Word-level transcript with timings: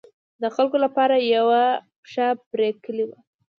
د 0.41 0.43
خلکو 0.55 0.77
لپاره 0.85 1.13
یې 1.17 1.27
یوه 1.37 1.61
پښه 2.03 2.27
پر 2.49 2.59
کلي 2.83 3.05
وه. 3.09 3.19